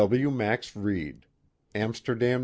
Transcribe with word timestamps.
W. 0.01 0.31
Max 0.31 0.75
Reid. 0.75 1.27
Amsterdam, 1.75 2.39
N. 2.39 2.39